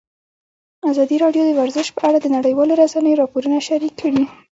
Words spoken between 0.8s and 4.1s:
ازادي راډیو د ورزش په اړه د نړیوالو رسنیو راپورونه شریک